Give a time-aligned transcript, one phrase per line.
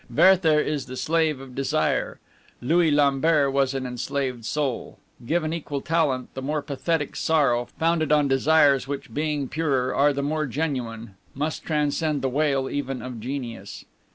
[0.09, 2.19] Werther is the slave of desire;
[2.59, 4.97] Louis Lambert was an enslaved soul.
[5.27, 10.23] Given equal talent, the more pathetic sorrow, founded on desires which, being purer, are the
[10.23, 13.85] more genuine, must transcend the wail even of genius.